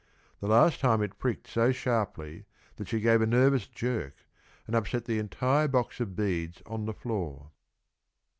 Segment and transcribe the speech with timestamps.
[0.39, 2.45] The last time it pricked so sharply
[2.77, 4.15] that she gave a nervous jerk
[4.65, 7.51] and upset the entire box of beads on the floor.